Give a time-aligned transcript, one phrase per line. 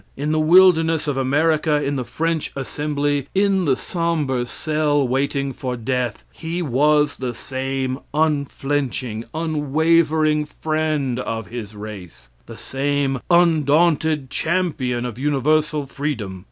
[0.17, 5.77] In the wilderness of America, in the French assembly, in the sombre cell waiting for
[5.77, 15.05] death, he was the same unflinching, unwavering friend of his race; the same undaunted champion
[15.05, 16.39] of universal freedom.